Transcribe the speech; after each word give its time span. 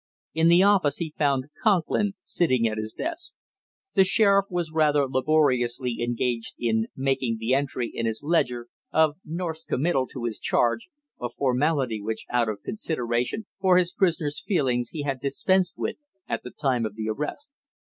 In 0.33 0.47
the 0.47 0.63
office 0.63 0.97
he 0.97 1.13
found 1.15 1.51
Conklin 1.61 2.13
at 2.39 2.77
his 2.79 2.91
desk. 2.97 3.35
The 3.93 4.03
sheriff 4.03 4.47
was 4.49 4.71
rather 4.71 5.05
laboriously 5.07 5.99
engaged 6.01 6.55
in 6.57 6.87
making 6.95 7.37
the 7.37 7.53
entry 7.53 7.91
in 7.93 8.07
his 8.07 8.23
ledger 8.23 8.69
of 8.91 9.17
North's 9.23 9.63
committal 9.63 10.07
to 10.07 10.23
his 10.23 10.39
charge, 10.39 10.89
a 11.21 11.29
formality 11.29 12.01
which, 12.01 12.25
out 12.31 12.49
of 12.49 12.63
consideration 12.63 13.45
for 13.59 13.77
his 13.77 13.93
prisoner's 13.93 14.41
feelings, 14.41 14.89
he 14.89 15.03
had 15.03 15.19
dispensed 15.21 15.75
with 15.77 15.97
at 16.27 16.41
the 16.41 16.49
time 16.49 16.83
of 16.83 16.95
the 16.95 17.07
arrest. 17.07 17.51